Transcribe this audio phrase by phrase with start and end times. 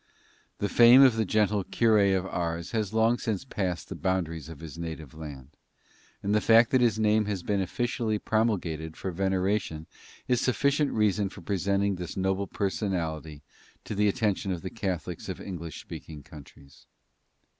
[0.57, 4.59] The fame of the gentle "Cure of Ars" has long since passed the boundaries of
[4.59, 5.49] his native land,
[6.23, 9.85] and the fact that his name has been officially promulgated for veneration
[10.27, 13.43] is sufficient reason for presenting this noble personality
[13.83, 16.87] to the attention of the Catholics of English speaking countries.